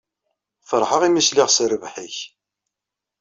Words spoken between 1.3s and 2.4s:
s rrbeḥ-ik.